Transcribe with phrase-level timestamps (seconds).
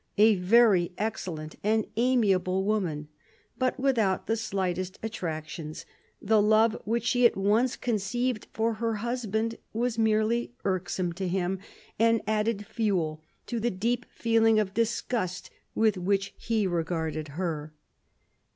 [0.17, 3.07] A very excellent and amiable woman,
[3.59, 5.85] but without the slightest attractions,
[6.19, 11.27] the love which she at once con ceived for her husband was merely irksome to
[11.27, 11.59] him,
[11.99, 17.71] and added fuel to the deep feeling of disgust with which he regarded her.